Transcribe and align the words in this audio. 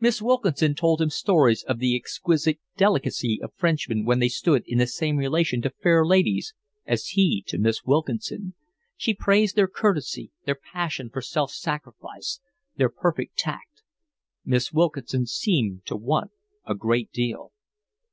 Miss 0.00 0.20
Wilkinson 0.20 0.74
told 0.74 1.00
him 1.00 1.08
stories 1.08 1.62
of 1.62 1.78
the 1.78 1.94
exquisite 1.94 2.58
delicacy 2.76 3.38
of 3.40 3.54
Frenchmen 3.54 4.04
when 4.04 4.18
they 4.18 4.28
stood 4.28 4.64
in 4.66 4.78
the 4.78 4.88
same 4.88 5.16
relation 5.16 5.62
to 5.62 5.70
fair 5.70 6.04
ladies 6.04 6.52
as 6.84 7.10
he 7.10 7.44
to 7.46 7.58
Miss 7.58 7.84
Wilkinson. 7.84 8.54
She 8.96 9.14
praised 9.14 9.54
their 9.54 9.68
courtesy, 9.68 10.32
their 10.46 10.56
passion 10.72 11.10
for 11.10 11.22
self 11.22 11.52
sacrifice, 11.52 12.40
their 12.74 12.88
perfect 12.88 13.36
tact. 13.36 13.84
Miss 14.44 14.72
Wilkinson 14.72 15.26
seemed 15.26 15.86
to 15.86 15.94
want 15.94 16.32
a 16.66 16.74
great 16.74 17.12
deal. 17.12 17.52